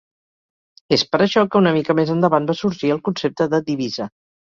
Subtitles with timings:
[0.95, 4.09] És per això que una mica més endavant va sorgir el concepte de divisa.